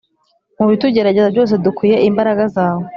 Mu 0.57 0.65
bitugerageza 0.71 1.27
byose 1.33 1.53
Dukwiriye 1.65 2.05
imbaraga 2.09 2.43
zawe 2.55 2.85